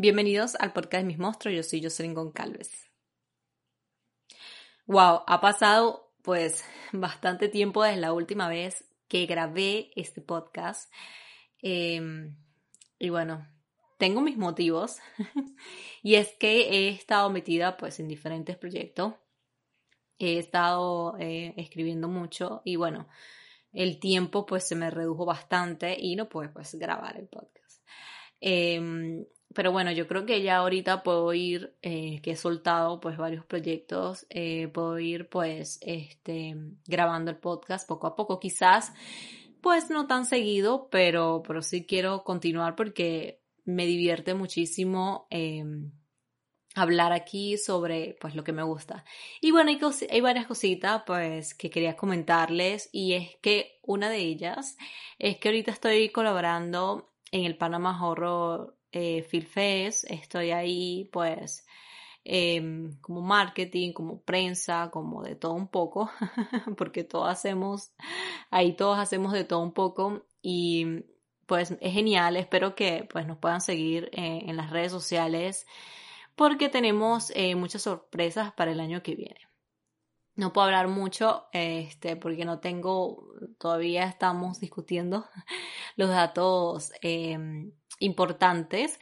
[0.00, 2.88] Bienvenidos al podcast de mis monstruos, yo soy Jocelyn Goncalves.
[4.86, 10.88] Wow, ha pasado pues bastante tiempo desde la última vez que grabé este podcast.
[11.62, 12.36] Em,
[13.00, 13.48] y bueno,
[13.98, 14.98] tengo mis motivos
[16.04, 19.14] y es que he estado metida pues en diferentes proyectos.
[20.16, 23.08] He estado eh, escribiendo mucho y bueno,
[23.72, 27.82] el tiempo pues se me redujo bastante y no pude pues grabar el podcast.
[28.40, 33.16] Em, pero bueno, yo creo que ya ahorita puedo ir, eh, que he soltado pues
[33.16, 36.54] varios proyectos, eh, puedo ir pues este,
[36.86, 38.92] grabando el podcast poco a poco, quizás
[39.60, 45.92] pues no tan seguido, pero, pero sí quiero continuar porque me divierte muchísimo em,
[46.74, 49.04] hablar aquí sobre pues lo que me gusta.
[49.40, 49.78] Y bueno, hay,
[50.10, 54.76] hay, varias cositas pues que quería comentarles y es que una de ellas
[55.18, 59.26] es que ahorita estoy colaborando en el Panama Horror eh,
[60.08, 61.66] estoy ahí pues
[62.24, 66.10] em, como marketing, como prensa, como de todo un poco,
[66.76, 67.92] porque todos hacemos,
[68.50, 71.04] ahí todos hacemos de todo un poco y
[71.46, 75.66] pues es genial, espero que pues nos puedan seguir eh, en las redes sociales
[76.36, 79.47] porque tenemos eh, muchas sorpresas para el año que viene.
[80.38, 83.26] No puedo hablar mucho, este, porque no tengo,
[83.58, 85.26] todavía estamos discutiendo
[85.96, 89.00] los datos em, importantes.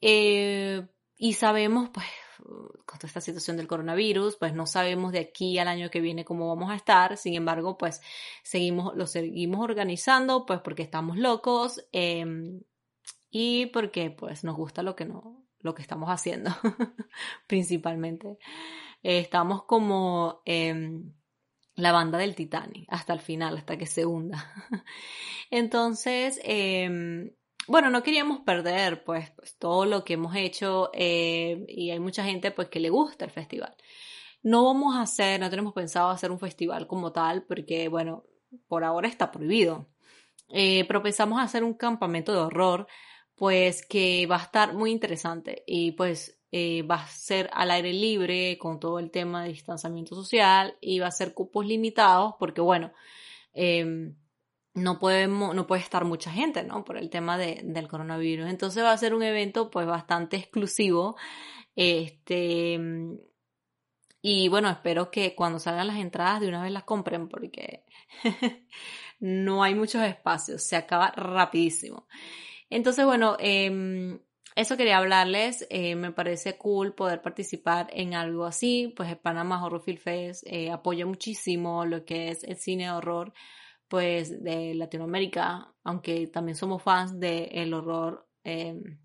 [0.00, 0.84] Eh,
[1.16, 2.08] y sabemos, pues,
[2.38, 6.24] con toda esta situación del coronavirus, pues no sabemos de aquí al año que viene
[6.24, 7.16] cómo vamos a estar.
[7.18, 8.00] Sin embargo, pues
[8.42, 12.62] seguimos, lo seguimos organizando, pues porque estamos locos em,
[13.30, 16.50] y porque pues nos gusta lo que no, lo que estamos haciendo,
[17.48, 18.38] principalmente.
[19.02, 21.12] estamos como em,
[21.76, 24.52] la banda del Titanic hasta el final, hasta que se hunda.
[25.50, 27.32] Entonces, em,
[27.66, 32.24] bueno, no queríamos perder pues, pues todo lo que hemos hecho eh, y hay mucha
[32.24, 33.74] gente pues que le gusta el festival.
[34.42, 38.24] No vamos a hacer, no tenemos pensado hacer un festival como tal porque bueno,
[38.68, 39.88] por ahora está prohibido.
[40.50, 42.86] Eh, pero pensamos hacer un campamento de horror
[43.36, 47.92] pues que va a estar muy interesante y pues eh, va a ser al aire
[47.92, 52.60] libre con todo el tema de distanciamiento social y va a ser cupos limitados porque
[52.60, 52.92] bueno,
[53.52, 54.14] em,
[54.74, 56.84] no podemos, no puede estar mucha gente, ¿no?
[56.84, 58.48] Por el tema de, del coronavirus.
[58.48, 61.16] Entonces va a ser un evento pues bastante exclusivo.
[61.76, 62.78] Este,
[64.22, 67.84] y bueno, espero que cuando salgan las entradas de una vez las compren porque
[69.20, 72.06] no hay muchos espacios, se acaba rapidísimo.
[72.70, 74.20] Entonces, bueno, em,
[74.56, 75.66] eso quería hablarles.
[75.70, 78.92] Eh, me parece cool poder participar en algo así.
[78.96, 82.90] Pues el Panama Horror Film Fest eh, apoya muchísimo lo que es el cine de
[82.92, 83.32] horror
[83.88, 88.98] pues de Latinoamérica, aunque también somos fans del horror em,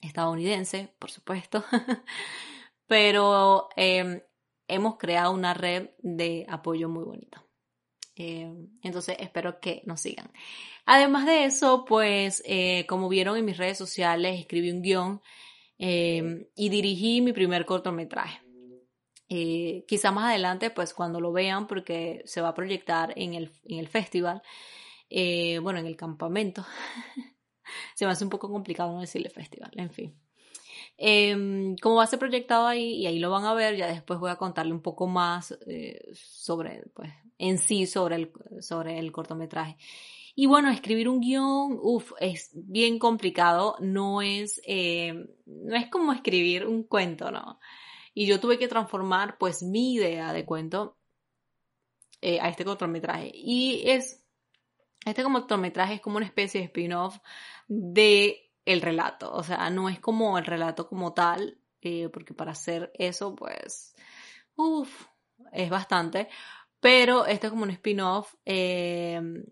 [0.00, 1.64] estadounidense, por supuesto,
[2.86, 4.20] pero em,
[4.68, 7.41] hemos creado una red de apoyo muy bonita.
[8.14, 10.30] Em, entonces espero que nos sigan.
[10.86, 15.22] Además de eso, pues eh, como vieron en mis redes sociales, escribí un guion
[15.78, 18.40] y dirigí mi primer cortometraje.
[19.34, 23.50] Eh, quizá más adelante, pues cuando lo vean, porque se va a proyectar en el,
[23.64, 24.42] en el festival,
[25.08, 26.66] eh, bueno, en el campamento.
[27.94, 30.21] se me hace un poco complicado no decirle festival, en fin.
[30.96, 34.20] Em, como va a ser proyectado ahí y ahí lo van a ver, ya después
[34.20, 39.10] voy a contarle un poco más eh, sobre, pues, en sí, sobre el, sobre el
[39.10, 39.76] cortometraje.
[40.34, 44.62] Y bueno, escribir un guion, uff, es bien complicado, no es,
[45.46, 47.58] no es como escribir un cuento, ¿no?
[48.14, 50.96] Y yo tuve que transformar pues mi idea de cuento
[52.24, 53.32] eh, a este cortometraje.
[53.34, 54.24] Y es,
[55.04, 57.18] este cortometraje es como una especie de spin-off
[57.66, 59.32] de el relato.
[59.32, 63.94] O sea, no es como el relato como tal, eh, porque para hacer eso pues,
[64.56, 65.06] uff,
[65.52, 66.28] es bastante.
[66.80, 69.44] Pero este es como un spin-off em,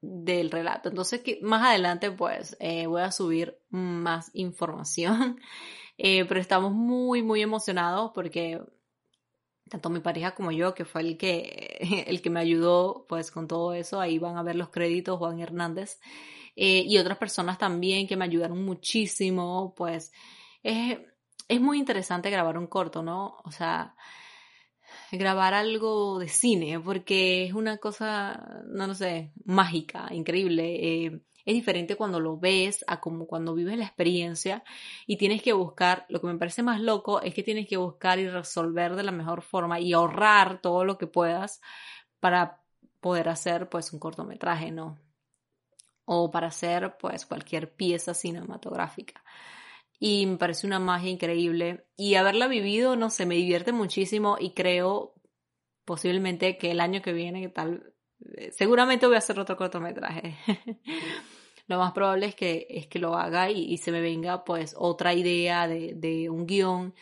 [0.00, 0.88] del relato.
[0.90, 5.40] Entonces, que más adelante, pues, eh, voy a subir más información
[6.02, 8.58] Eh, pero estamos muy, muy emocionados porque
[9.68, 11.76] tanto mi pareja como yo, que fue el que,
[12.06, 15.40] el que me ayudó pues con todo eso, ahí van a ver los créditos, Juan
[15.40, 16.00] Hernández,
[16.56, 20.12] eh, y otras personas también que me ayudaron muchísimo, pues
[20.62, 20.98] es,
[21.48, 23.38] es muy interesante grabar un corto, ¿no?
[23.44, 23.94] O sea,
[25.12, 31.04] grabar algo de cine, porque es una cosa, no lo sé, mágica, increíble.
[31.06, 34.62] Eh, es diferente cuando lo ves a como cuando vives la experiencia
[35.06, 38.18] y tienes que buscar, lo que me parece más loco es que tienes que buscar
[38.18, 41.60] y resolver de la mejor forma y ahorrar todo lo que puedas
[42.20, 42.60] para
[43.00, 44.98] poder hacer pues un cortometraje, ¿no?
[46.12, 49.22] O para hacer pues cualquier pieza cinematográfica.
[50.00, 51.86] y me parece una magia increíble.
[51.96, 55.14] Y haberla vivido, no sé, me divierte muchísimo y creo
[55.84, 57.94] posiblemente que el año que viene, tal,
[58.36, 60.36] eh, seguramente voy a hacer otro cortometraje.
[61.68, 65.14] lo más probable es que, es que lo haga y, se me venga pues otra
[65.14, 66.94] idea de, de un guion.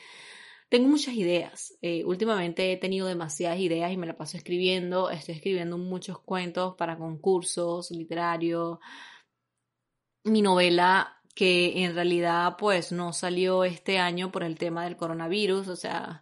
[0.69, 1.75] Tengo muchas ideas.
[1.81, 5.11] Eh, últimamente he tenido demasiadas ideas y me la paso escribiendo.
[5.11, 8.79] Estoy escribiendo muchos cuentos para concursos literarios.
[10.25, 15.69] Mi novela que en realidad pues no salió este año por el tema del coronavirus,
[15.69, 16.21] o sea,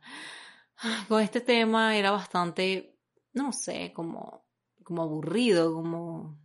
[1.09, 2.99] con este tema era bastante,
[3.33, 4.45] no sé, como,
[4.85, 6.39] como aburrido, como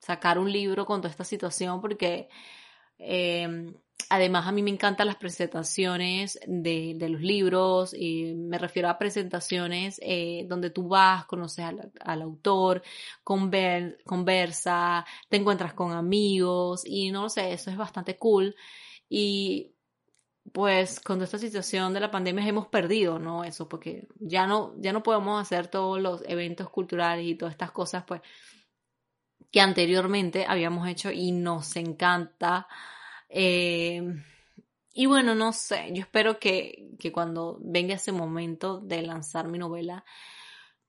[0.00, 2.30] sacar un libro con toda esta situación porque
[2.96, 3.74] eh,
[4.10, 10.00] Además, a mí me encantan las presentaciones de, los libros, y me refiero a presentaciones
[10.02, 11.64] eh, donde tú vas, conoces
[12.00, 12.82] al, autor,
[13.22, 18.56] conversa, te encuentras con amigos y no lo sé, eso es bastante cool.
[19.10, 19.74] Y
[20.52, 23.44] pues con esta situación de la pandemia hemos perdido, ¿no?
[23.44, 27.72] Eso, porque ya no, ya no podemos hacer todos los eventos culturales y todas estas
[27.72, 28.22] cosas, pues,
[29.50, 32.68] que anteriormente habíamos hecho y nos encanta
[33.28, 34.02] eh,
[34.92, 39.58] y bueno, no sé, yo espero que, que cuando venga ese momento de lanzar mi
[39.58, 40.04] novela,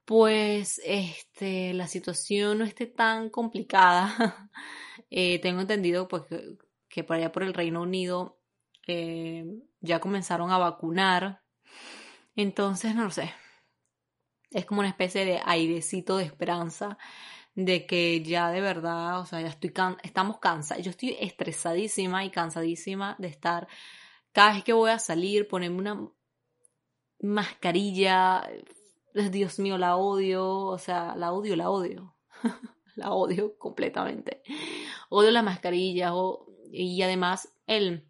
[0.06, 4.50] pues este, la situación no esté tan complicada.
[5.12, 6.58] eh, tengo entendido pues, que,
[6.88, 8.40] que, por allá por el Reino Unido
[8.88, 9.46] eh,
[9.82, 11.44] ya comenzaron a vacunar.
[12.36, 13.32] Entonces, no lo sé.
[14.50, 16.98] Es como una especie de airecito de esperanza
[17.66, 19.74] de que ya de verdad, o sea, ya estoy
[20.04, 23.68] estamos cansados, yo estoy estresadísima y cansadísima de estar
[24.32, 26.10] cada vez que voy a salir ponerme una
[27.22, 28.50] mascarilla,
[29.14, 32.16] Dios mío, la odio, o sea, la odio, la odio,
[32.96, 34.42] la odio completamente.
[35.10, 36.14] Odio la mascarilla
[36.72, 38.09] y además el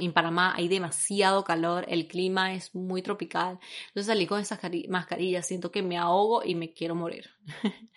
[0.00, 3.58] en Panamá hay demasiado calor, el clima es muy tropical.
[3.88, 7.30] Entonces salí con esas mascarillas, siento que me ahogo y me quiero morir.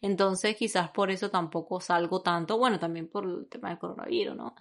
[0.00, 4.54] Entonces quizás por eso tampoco salgo tanto, bueno, también por el tema del coronavirus, ¿no?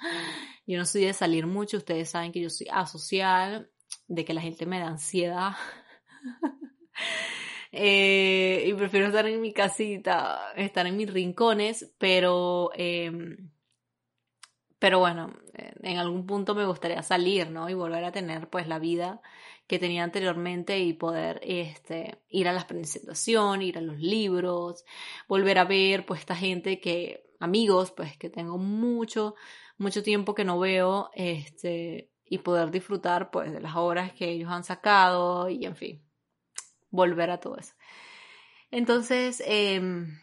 [0.66, 3.70] Yo no soy de salir mucho, ustedes saben que yo soy asocial,
[4.08, 5.52] de que la gente me da ansiedad.
[7.80, 12.72] Eh, y prefiero estar en mi casita, estar en mis rincones, pero...
[12.74, 13.52] Em,
[14.80, 17.70] pero bueno, en algún punto me gustaría salir, ¿no?
[17.70, 19.22] Y volver a tener pues la vida
[19.68, 24.86] que tenía anteriormente y poder este, ir a las presentaciones, ir a los libros,
[25.28, 29.36] volver a ver pues esta gente que, amigos pues que tengo mucho,
[29.78, 34.52] mucho tiempo que no veo, este, y poder disfrutar pues de las obras que ellos
[34.52, 36.04] han sacado y en fin,
[36.90, 37.74] volver a todo eso.
[38.72, 40.20] Entonces, em,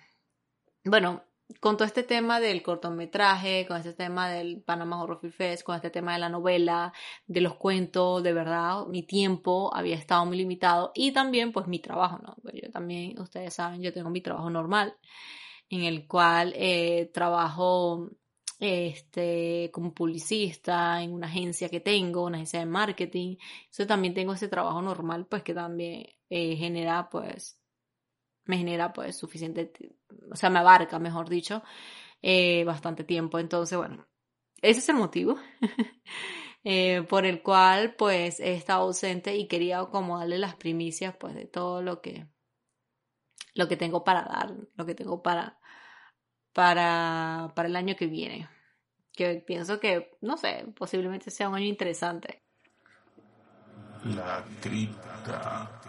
[0.84, 1.24] bueno,
[1.60, 5.76] con todo este tema del cortometraje, con este tema del Panama Horror Film Fest, con
[5.76, 6.92] este tema de la novela,
[7.26, 11.78] de los cuentos, de verdad, mi tiempo había estado muy limitado y también pues mi
[11.80, 12.36] trabajo, ¿no?
[12.42, 14.96] Pues yo también, ustedes saben, yo tengo mi trabajo normal
[15.70, 18.10] en el cual eh, trabajo
[18.60, 23.36] este, como publicista en una agencia que tengo, una agencia de marketing.
[23.64, 27.58] Entonces también tengo ese trabajo normal pues que también eh, genera pues
[28.46, 29.72] me genera pues suficiente,
[30.30, 31.62] o sea, me abarca, mejor dicho,
[32.22, 33.38] eh, bastante tiempo.
[33.38, 34.06] Entonces, bueno,
[34.62, 35.36] ese es el motivo
[36.64, 41.34] eh, por el cual pues he estado ausente y quería como darle las primicias pues
[41.34, 42.26] de todo lo que,
[43.54, 45.58] lo que tengo para dar, lo que tengo para,
[46.52, 48.48] para, para el año que viene.
[49.12, 52.42] Que pienso que, no sé, posiblemente sea un año interesante.
[54.04, 55.80] La cripta.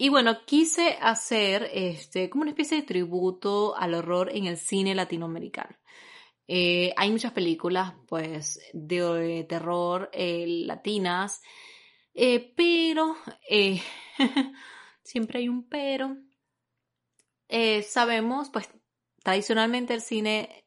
[0.00, 4.94] Y bueno, quise hacer este, como una especie de tributo al horror en el cine
[4.94, 5.76] latinoamericano.
[6.46, 11.42] Eh, hay muchas películas, pues, de, terror eh, latinas,
[12.14, 13.16] eh, pero,
[15.02, 16.16] siempre hay un pero.
[17.82, 18.70] sabemos, pues,
[19.24, 20.64] tradicionalmente el cine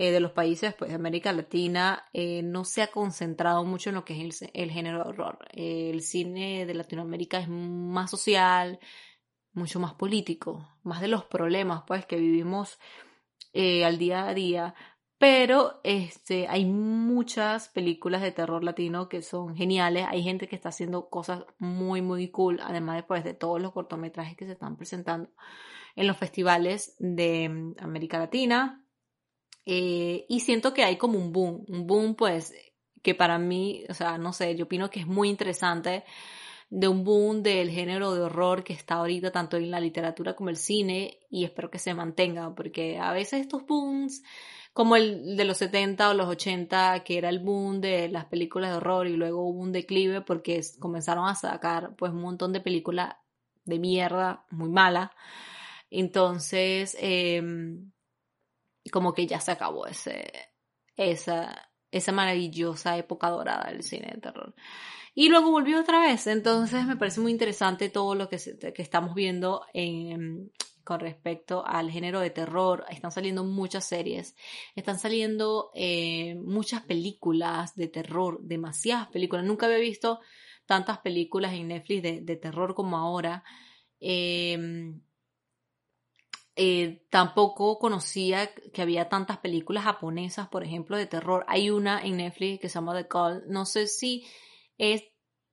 [0.00, 3.96] eh, de los países pues, de América Latina eh, no se ha concentrado mucho en
[3.96, 5.38] lo que es el, género de horror.
[5.52, 8.78] Eh, el cine de Latinoamérica es más social,
[9.52, 12.78] mucho más político, más de los problemas pues, que vivimos
[13.52, 14.74] al día a día.
[15.18, 20.06] Pero este, hay muchas películas de terror latino que son geniales.
[20.08, 22.60] Hay gente que está haciendo cosas muy, muy cool.
[22.62, 25.28] Además de, pues, de todos los cortometrajes que se están presentando
[25.96, 28.84] en los festivales de mm, América Latina,
[29.70, 32.54] eh, y siento que hay como un boom, un boom pues
[33.02, 36.04] que para mí, o sea, no sé, yo opino que es muy interesante
[36.70, 40.48] de un boom del género de horror que está ahorita tanto en la literatura como
[40.48, 44.22] el cine y espero que se mantenga porque a veces estos booms
[44.72, 48.70] como el de los 70 o los 80 que era el boom de las películas
[48.70, 52.60] de horror y luego hubo un declive porque comenzaron a sacar pues un montón de
[52.60, 53.16] películas
[53.66, 55.12] de mierda muy mala.
[55.90, 57.90] Entonces em,
[58.90, 60.30] como que ya se acabó ese
[60.96, 64.54] esa esa maravillosa época dorada del cine de terror.
[65.14, 68.38] Y luego volvió otra vez, entonces me parece muy interesante todo lo que,
[68.74, 70.52] que estamos viendo en,
[70.84, 72.84] con respecto al género de terror.
[72.88, 74.36] Están saliendo muchas series,
[74.76, 79.44] están saliendo eh, muchas películas de terror, demasiadas películas.
[79.44, 80.20] Nunca había visto
[80.66, 83.42] tantas películas en Netflix de, de terror como ahora.
[84.00, 84.92] Eh,
[86.60, 91.44] eh, tampoco conocía que había tantas películas japonesas, por ejemplo, de terror.
[91.46, 93.44] Hay una en Netflix que se llama The Call.
[93.46, 94.26] No sé si
[94.76, 95.04] es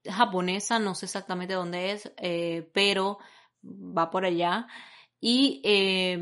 [0.03, 3.19] japonesa, no sé exactamente dónde es, eh, pero
[3.63, 4.67] va por allá.
[5.21, 6.17] Y eh,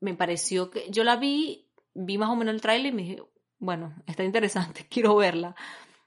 [0.00, 3.22] me pareció que yo la vi, vi más o menos el trailer y me dije,
[3.58, 5.54] bueno, está interesante, quiero verla.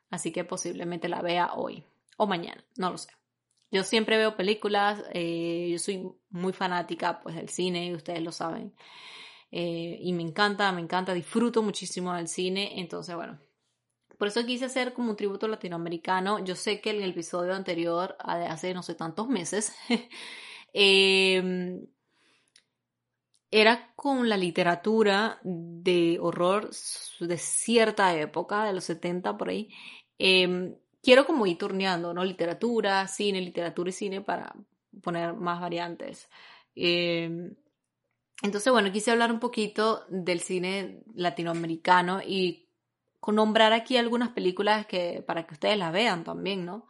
[0.09, 1.83] Así que posiblemente la vea hoy
[2.17, 3.11] o mañana, no lo sé.
[3.73, 8.71] Yo siempre veo películas, eh, yo soy muy fanática pues del cine, ustedes lo saben.
[9.51, 13.39] Eh, y me encanta, me encanta, disfruto muchísimo del cine, entonces bueno.
[14.19, 16.37] Por eso quise hacer como un tributo latinoamericano.
[16.45, 19.73] Yo sé que en el episodio anterior, hace no sé tantos meses,
[20.73, 21.87] em,
[23.49, 26.69] era con la literatura de horror
[27.19, 29.69] de cierta época, de los 70 por ahí.
[30.19, 32.23] Em, quiero como ir turneando, ¿no?
[32.23, 34.55] Literatura, cine, literatura y cine para
[35.03, 36.29] poner más variantes.
[36.75, 37.55] Em,
[38.41, 42.69] entonces, bueno, quise hablar un poquito del cine latinoamericano y
[43.27, 46.87] nombrar aquí algunas películas que para que ustedes las vean también, ¿no?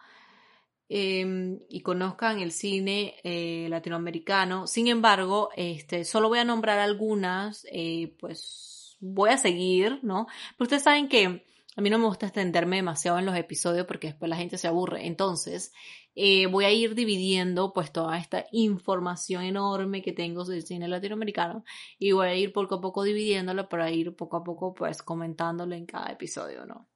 [0.89, 4.67] Em, y conozcan el cine eh, latinoamericano.
[4.67, 10.27] Sin embargo, este, solo voy a nombrar algunas, eh, pues voy a seguir, ¿no?
[10.57, 14.07] Pero ustedes saben que a mí no me gusta extenderme demasiado en los episodios porque
[14.07, 15.07] después la gente se aburre.
[15.07, 15.73] Entonces,
[16.13, 21.63] eh, voy a ir dividiendo pues toda esta información enorme que tengo del cine latinoamericano
[21.97, 25.73] y voy a ir poco a poco dividiéndolo para ir poco a poco pues comentándolo
[25.73, 26.89] en cada episodio, ¿no?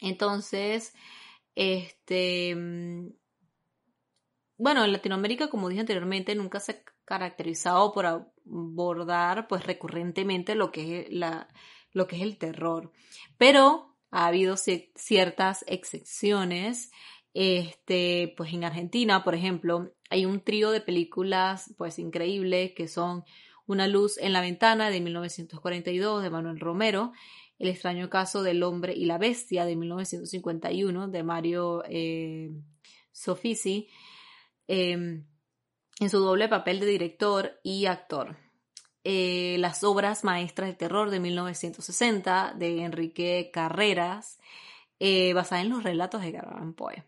[0.00, 0.92] Entonces,
[1.54, 2.54] este...
[2.56, 3.12] Mm,
[4.56, 10.70] bueno, en Latinoamérica, como dije anteriormente, nunca se ha caracterizado por abordar pues recurrentemente lo
[10.70, 11.48] que es la
[11.94, 12.92] lo que es el terror.
[13.38, 16.90] Pero ha habido ciertas excepciones.
[17.32, 23.24] Este, pues en Argentina, por ejemplo, hay un trío de películas pues increíbles que son
[23.66, 27.12] Una luz en la ventana de 1942 de Manuel Romero,
[27.58, 32.50] El extraño caso del hombre y la bestia de 1951 de Mario eh,
[33.10, 33.88] Sofisi,
[34.68, 35.24] em,
[35.98, 38.36] en su doble papel de director y actor.
[39.04, 44.38] Eh, las obras maestras de terror de 1960 de Enrique Carreras,
[44.98, 47.04] eh, basada en los relatos de Garland Poe.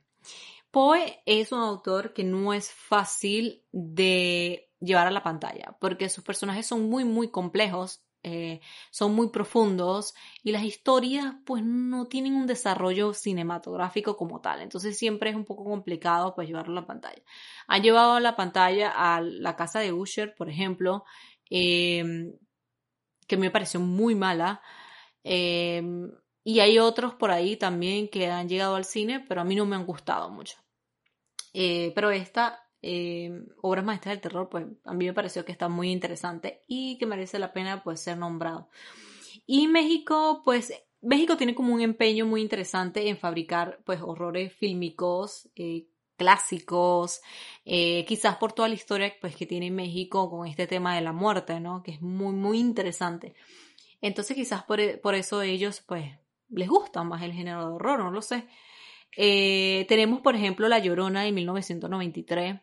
[0.70, 6.22] Poe es un autor que no es fácil de llevar a la pantalla, porque sus
[6.22, 8.60] personajes son muy, muy complejos, eh,
[8.90, 10.12] son muy profundos
[10.42, 15.44] y las historias pues no tienen un desarrollo cinematográfico como tal, entonces siempre es un
[15.44, 17.22] poco complicado pues llevarlo a la pantalla.
[17.68, 21.04] Han llevado a la pantalla a La casa de Usher, por ejemplo,
[21.50, 22.32] Em,
[23.26, 24.62] que me pareció muy mala.
[25.24, 26.10] Em,
[26.44, 29.66] y hay otros por ahí también que han llegado al cine, pero a mí no
[29.66, 30.56] me han gustado mucho.
[31.52, 35.68] Eh, pero esta, em, Obras Maestras del Terror, pues a mí me pareció que está
[35.68, 38.68] muy interesante y que merece la pena pues ser nombrado.
[39.46, 45.48] Y México, pues México tiene como un empeño muy interesante en fabricar pues horrores fílmicos
[45.54, 47.20] eh, clásicos,
[47.64, 51.12] eh, quizás por toda la historia pues, que tiene México con este tema de la
[51.12, 51.82] muerte, ¿no?
[51.82, 53.35] Que es muy, muy interesante.
[54.00, 56.12] Entonces quizás por, e, por eso ellos pues
[56.49, 58.46] les gusta más el género de horror, no lo sé.
[59.16, 62.61] Eh, tenemos por ejemplo La Llorona de 1993,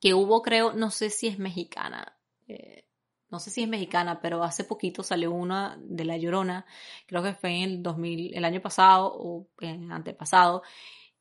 [0.00, 2.84] que hubo creo, no sé si es mexicana, eh,
[3.30, 6.66] no sé si es mexicana, pero hace poquito salió una de La Llorona,
[7.06, 9.48] creo que fue en el 2000, el año pasado o
[9.90, 10.62] antepasado,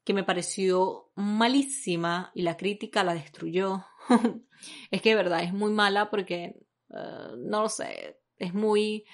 [0.04, 3.86] que me pareció malísima y la crítica la destruyó.
[4.92, 9.06] es que de verdad es muy mala porque, eh, no lo sé, es muy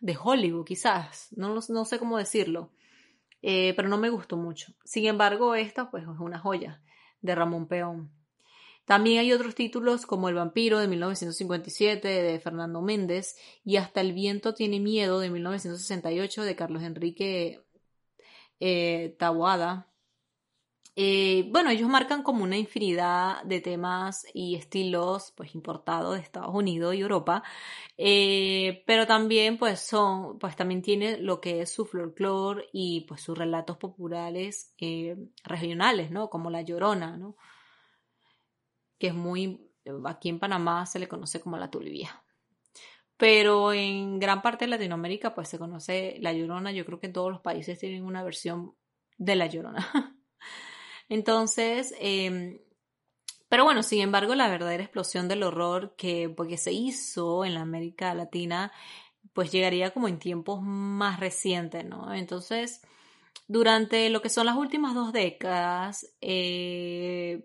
[0.00, 2.72] de Hollywood quizás, no, no sé cómo decirlo,
[3.42, 4.74] eh, pero no me gustó mucho.
[4.84, 6.82] Sin embargo, esta pues es una joya
[7.20, 8.12] de Ramón Peón.
[8.84, 14.12] También hay otros títulos como El vampiro de 1957 de Fernando Méndez y Hasta el
[14.12, 17.63] viento tiene miedo de 1968 de Carlos Enrique
[18.60, 19.94] eh, Tawada.
[20.96, 26.54] Eh, bueno, ellos marcan como una infinidad de temas y estilos pues importados de Estados
[26.54, 27.42] Unidos y Europa,
[27.98, 33.22] eh, pero también pues son, pues también tiene lo que es su folclore y pues
[33.22, 36.30] sus relatos populares eh, regionales, ¿no?
[36.30, 37.36] Como La Llorona, ¿no?
[38.98, 39.68] Que es muy,
[40.04, 42.23] aquí en Panamá se le conoce como la tulivia.
[43.24, 47.32] Pero en gran parte de Latinoamérica pues se conoce La Llorona, yo creo que todos
[47.32, 48.74] los países tienen una versión
[49.16, 49.80] de La Llorona.
[51.08, 52.58] Entonces, em,
[53.48, 57.62] pero bueno, sin embargo, la verdadera explosión del horror que porque se hizo en la
[57.62, 58.72] América Latina,
[59.32, 62.12] pues llegaría como en tiempos más recientes, ¿no?
[62.12, 62.82] Entonces,
[63.48, 67.42] durante lo que son las últimas dos décadas, eh,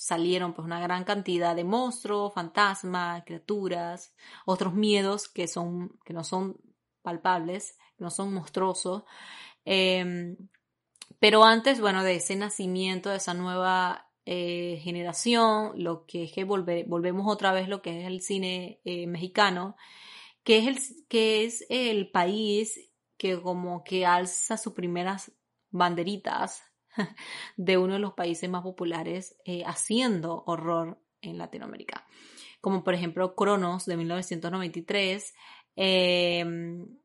[0.00, 4.14] salieron pues una gran cantidad de monstruos, fantasmas, criaturas,
[4.46, 6.56] otros miedos que son, que no son
[7.02, 9.04] palpables, que no son monstruosos.
[9.66, 10.38] Em,
[11.18, 16.44] pero antes, bueno, de ese nacimiento, de esa nueva eh, generación, lo que es que
[16.44, 19.76] volvemos otra vez lo que es el cine eh, mexicano,
[20.44, 25.30] que es, el, que es el país que como que alza sus primeras
[25.70, 26.69] banderitas
[27.56, 32.06] de uno de los países más populares eh, haciendo horror en Latinoamérica.
[32.60, 35.34] Como por ejemplo Cronos de 1993,
[35.76, 36.98] el,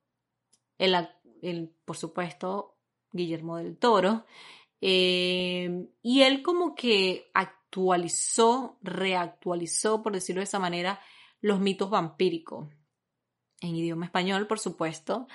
[1.41, 2.77] el, por supuesto
[3.11, 4.25] Guillermo del Toro.
[4.81, 10.99] Eh, y él como que actualizó, reactualizó, por decirlo de esa manera,
[11.41, 12.67] los mitos vampíricos.
[13.61, 15.27] En idioma español, por supuesto.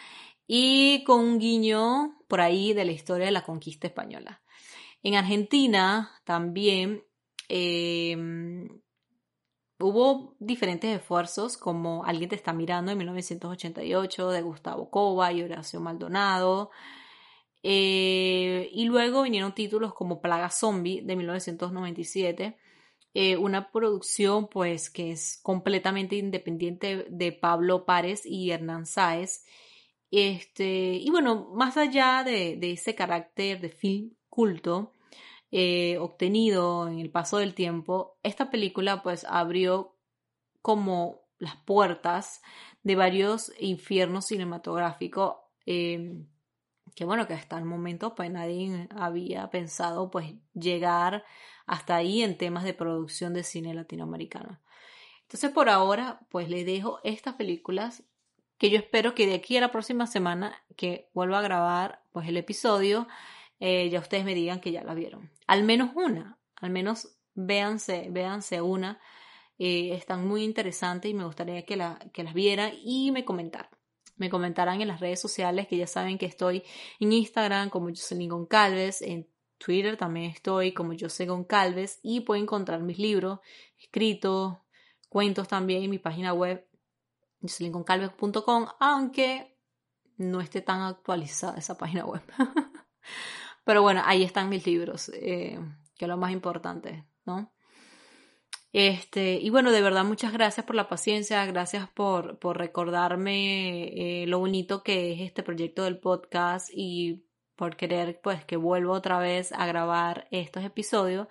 [0.47, 4.43] Y con un guiño por ahí de la historia de la conquista española.
[5.02, 7.04] En Argentina también
[7.49, 8.16] eh,
[9.78, 15.80] hubo diferentes esfuerzos, como Alguien te está mirando en 1988, de Gustavo Cova y Horacio
[15.80, 16.71] Maldonado.
[17.62, 22.57] Eh, y luego vinieron títulos como Plaga Zombie de 1997,
[23.12, 29.44] eh, una producción pues que es completamente independiente de Pablo Párez y Hernán Sáez.
[30.11, 34.93] Este, y bueno, más allá de, ese carácter de film culto
[35.51, 39.97] eh, obtenido en el paso del tiempo, esta película pues abrió
[40.62, 42.40] como las puertas
[42.83, 45.37] de varios infiernos cinematográficos
[46.95, 51.25] que bueno, que hasta el momento pues nadie había pensado pues llegar
[51.66, 54.61] hasta ahí en temas de producción de cine latinoamericano.
[55.23, 58.03] Entonces por ahora pues le dejo estas películas
[58.59, 62.29] que yo espero que de aquí a la próxima semana que vuelva a grabar pues
[62.29, 63.07] el episodio
[63.61, 65.31] eh, ya ustedes me digan que ya la vieron.
[65.46, 69.01] Al menos una, al menos véanse, véanse una.
[69.59, 73.70] Eh, están muy interesantes y me gustaría que, la, que las vieran y me comentaran
[74.20, 76.62] me comentarán en las redes sociales, que ya saben que estoy
[77.01, 82.81] en Instagram como Jocelyn Goncalves, en Twitter también estoy como José Goncalves y pueden encontrar
[82.83, 83.40] mis libros
[83.79, 84.59] escritos,
[85.09, 86.66] cuentos también en mi página web
[87.40, 89.57] jocelyngoncalves.com, aunque
[90.18, 92.23] no esté tan actualizada esa página web.
[93.70, 95.56] Pero bueno, ahí están mis libros, eh,
[95.96, 97.52] que es lo más importante, ¿no?
[98.72, 104.26] Este, y bueno, de verdad muchas gracias por la paciencia, gracias por, por recordarme eh,
[104.26, 109.20] lo bonito que es este proyecto del podcast y por querer pues que vuelva otra
[109.20, 111.28] vez a grabar estos episodios.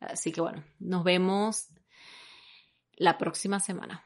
[0.00, 1.68] Así que bueno, nos vemos
[2.96, 4.04] la próxima semana.